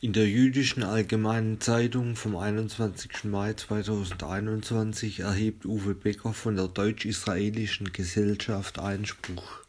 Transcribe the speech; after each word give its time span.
In 0.00 0.12
der 0.12 0.28
Jüdischen 0.28 0.84
Allgemeinen 0.84 1.60
Zeitung 1.60 2.14
vom 2.14 2.36
21. 2.36 3.24
Mai 3.24 3.54
2021 3.54 5.18
erhebt 5.18 5.66
Uwe 5.66 5.92
Becker 5.96 6.32
von 6.32 6.54
der 6.54 6.68
Deutsch-Israelischen 6.68 7.92
Gesellschaft 7.92 8.78
Einspruch. 8.78 9.64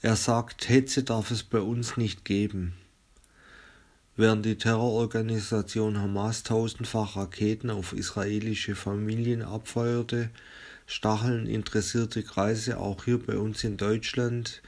Er 0.00 0.14
sagt, 0.14 0.68
Hetze 0.68 1.02
darf 1.02 1.32
es 1.32 1.42
bei 1.42 1.58
uns 1.58 1.96
nicht 1.96 2.24
geben. 2.24 2.74
Während 4.14 4.46
die 4.46 4.58
Terrororganisation 4.58 5.98
Hamas 5.98 6.44
tausendfach 6.44 7.16
Raketen 7.16 7.70
auf 7.70 7.94
israelische 7.94 8.76
Familien 8.76 9.42
abfeuerte, 9.42 10.30
stacheln 10.86 11.48
interessierte 11.48 12.22
Kreise 12.22 12.78
auch 12.78 13.06
hier 13.06 13.18
bei 13.18 13.36
uns 13.36 13.64
in 13.64 13.76
Deutschland 13.76 14.62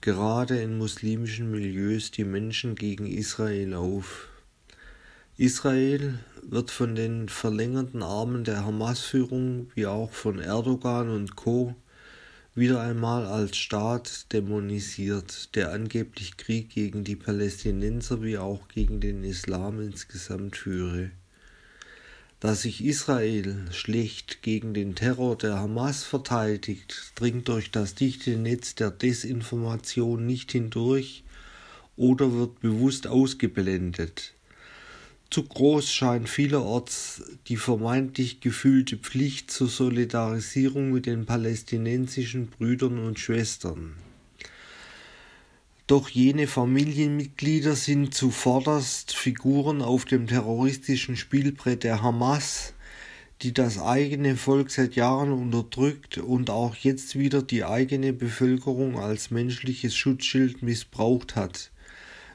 gerade 0.00 0.60
in 0.60 0.78
muslimischen 0.78 1.50
Milieus 1.50 2.10
die 2.10 2.24
Menschen 2.24 2.74
gegen 2.74 3.06
Israel 3.06 3.74
auf. 3.74 4.28
Israel 5.36 6.18
wird 6.42 6.70
von 6.70 6.94
den 6.94 7.28
verlängerten 7.28 8.02
Armen 8.02 8.44
der 8.44 8.64
Hamas-Führung 8.64 9.70
wie 9.74 9.86
auch 9.86 10.10
von 10.10 10.38
Erdogan 10.38 11.10
und 11.10 11.36
Co. 11.36 11.74
wieder 12.54 12.80
einmal 12.80 13.26
als 13.26 13.56
Staat 13.56 14.32
dämonisiert, 14.32 15.54
der 15.54 15.72
angeblich 15.72 16.36
Krieg 16.36 16.70
gegen 16.70 17.04
die 17.04 17.16
Palästinenser 17.16 18.22
wie 18.22 18.38
auch 18.38 18.68
gegen 18.68 19.00
den 19.00 19.22
Islam 19.22 19.80
insgesamt 19.80 20.56
führe 20.56 21.10
dass 22.40 22.62
sich 22.62 22.82
Israel 22.82 23.66
schlecht 23.70 24.40
gegen 24.42 24.72
den 24.72 24.94
Terror 24.94 25.36
der 25.36 25.58
Hamas 25.58 26.02
verteidigt, 26.04 27.12
dringt 27.14 27.48
durch 27.48 27.70
das 27.70 27.94
dichte 27.94 28.36
Netz 28.36 28.74
der 28.74 28.90
Desinformation 28.90 30.26
nicht 30.26 30.52
hindurch 30.52 31.22
oder 31.96 32.32
wird 32.32 32.60
bewusst 32.60 33.06
ausgeblendet. 33.06 34.32
Zu 35.28 35.44
groß 35.44 35.92
scheint 35.92 36.28
vielerorts 36.28 37.22
die 37.46 37.58
vermeintlich 37.58 38.40
gefühlte 38.40 38.96
Pflicht 38.96 39.50
zur 39.50 39.68
Solidarisierung 39.68 40.90
mit 40.90 41.06
den 41.06 41.26
palästinensischen 41.26 42.48
Brüdern 42.48 42.98
und 42.98 43.20
Schwestern. 43.20 43.92
Doch 45.90 46.08
jene 46.08 46.46
Familienmitglieder 46.46 47.74
sind 47.74 48.14
zuvorderst 48.14 49.12
Figuren 49.12 49.82
auf 49.82 50.04
dem 50.04 50.28
terroristischen 50.28 51.16
Spielbrett 51.16 51.82
der 51.82 52.00
Hamas, 52.00 52.74
die 53.42 53.52
das 53.52 53.82
eigene 53.82 54.36
Volk 54.36 54.70
seit 54.70 54.94
Jahren 54.94 55.32
unterdrückt 55.32 56.18
und 56.18 56.48
auch 56.48 56.76
jetzt 56.76 57.18
wieder 57.18 57.42
die 57.42 57.64
eigene 57.64 58.12
Bevölkerung 58.12 59.00
als 59.00 59.32
menschliches 59.32 59.96
Schutzschild 59.96 60.62
missbraucht 60.62 61.34
hat, 61.34 61.72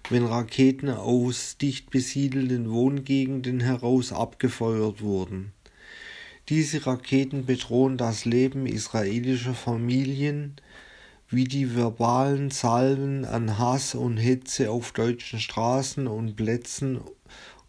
wenn 0.09 0.25
Raketen 0.25 0.89
aus 0.89 1.55
dicht 1.55 1.91
besiedelten 1.91 2.69
Wohngegenden 2.69 3.61
heraus 3.61 4.11
abgefeuert 4.11 5.01
wurden. 5.01 5.53
Diese 6.49 6.85
Raketen 6.85 7.45
bedrohen 7.45 7.95
das 7.95 8.25
Leben 8.25 8.65
israelischer 8.65 9.53
Familien, 9.53 10.57
wie 11.29 11.45
die 11.45 11.75
verbalen 11.75 12.51
Salven 12.51 13.25
an 13.25 13.57
Hass 13.57 13.95
und 13.95 14.17
Hetze 14.17 14.69
auf 14.69 14.91
deutschen 14.91 15.39
Straßen 15.39 16.07
und 16.07 16.35
Plätzen 16.35 17.01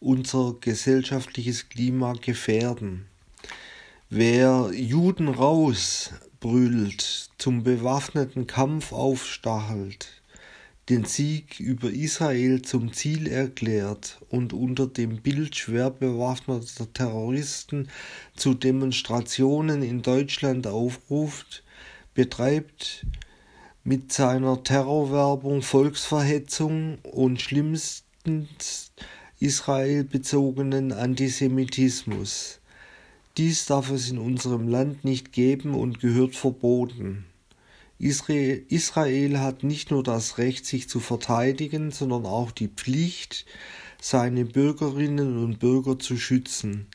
unser 0.01 0.55
gesellschaftliches 0.61 1.69
Klima 1.69 2.13
gefährden. 2.13 3.07
Wer 4.11 4.71
Juden 4.73 5.29
raus 5.29 6.13
brüllt, 6.39 7.31
zum 7.39 7.65
bewaffneten 7.65 8.47
Kampf 8.47 8.93
aufstachelt, 8.93 10.23
den 10.89 11.05
Sieg 11.05 11.59
über 11.59 11.91
Israel 11.91 12.63
zum 12.63 12.93
Ziel 12.93 13.27
erklärt 13.27 14.21
und 14.29 14.53
unter 14.53 14.87
dem 14.87 15.23
Bild 15.23 15.57
schwer 15.57 15.91
bewaffneter 15.91 16.93
Terroristen 16.93 17.89
zu 18.37 18.55
Demonstrationen 18.55 19.83
in 19.83 20.03
Deutschland 20.03 20.69
aufruft, 20.69 21.65
betreibt 22.15 23.05
mit 23.87 24.13
seiner 24.13 24.65
Terrorwerbung, 24.65 25.63
Volksverhetzung 25.63 26.99
und 27.05 27.41
schlimmstens 27.41 28.91
israelbezogenen 29.39 30.91
Antisemitismus. 30.91 32.59
Dies 33.37 33.67
darf 33.67 33.91
es 33.93 34.11
in 34.11 34.19
unserem 34.19 34.67
Land 34.67 35.05
nicht 35.05 35.33
geben 35.33 35.77
und 35.77 36.01
gehört 36.01 36.35
verboten. 36.35 37.27
Israel, 38.01 38.65
Israel 38.69 39.39
hat 39.39 39.63
nicht 39.63 39.93
nur 39.93 40.03
das 40.03 40.39
Recht, 40.39 40.67
sich 40.67 40.89
zu 40.89 40.99
verteidigen, 40.99 41.93
sondern 41.93 42.27
auch 42.27 42.51
die 42.51 42.69
Pflicht, 42.69 43.47
seine 44.03 44.47
Bürgerinnen 44.47 45.39
und 45.45 45.61
Bürger 45.61 45.97
zu 45.97 46.17
schützen. 46.17 46.89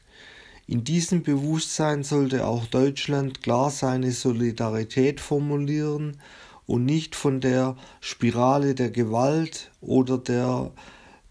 In 0.67 0.83
diesem 0.83 1.23
Bewusstsein 1.23 2.03
sollte 2.03 2.45
auch 2.45 2.65
Deutschland 2.65 3.41
klar 3.41 3.71
seine 3.71 4.11
Solidarität 4.11 5.21
formulieren 5.21 6.17
und 6.65 6.85
nicht 6.85 7.15
von 7.15 7.41
der 7.41 7.75
Spirale 7.99 8.75
der 8.75 8.91
Gewalt 8.91 9.71
oder 9.81 10.17
der 10.17 10.71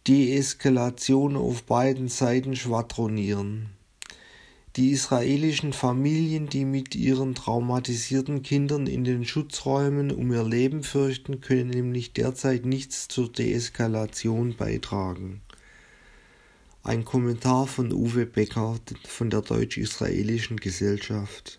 Deeskalation 0.07 1.37
auf 1.37 1.63
beiden 1.65 2.09
Seiten 2.09 2.57
schwadronieren. 2.57 3.71
Die 4.77 4.91
israelischen 4.91 5.73
Familien, 5.73 6.49
die 6.49 6.65
mit 6.65 6.95
ihren 6.95 7.35
traumatisierten 7.35 8.43
Kindern 8.43 8.87
in 8.87 9.03
den 9.03 9.25
Schutzräumen 9.25 10.13
um 10.13 10.33
ihr 10.33 10.45
Leben 10.45 10.85
fürchten, 10.85 11.41
können 11.41 11.71
nämlich 11.71 12.13
derzeit 12.13 12.65
nichts 12.65 13.09
zur 13.09 13.31
Deeskalation 13.33 14.55
beitragen. 14.57 15.41
Ein 16.83 17.05
Kommentar 17.05 17.67
von 17.67 17.93
Uwe 17.93 18.27
Becker 18.27 18.77
von 19.07 19.29
der 19.29 19.43
Deutsch-Israelischen 19.43 20.57
Gesellschaft. 20.59 21.59